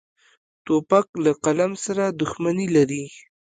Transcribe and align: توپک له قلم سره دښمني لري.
توپک 0.65 1.07
له 1.23 1.31
قلم 1.43 1.71
سره 1.85 2.03
دښمني 2.19 2.67
لري. 2.75 3.05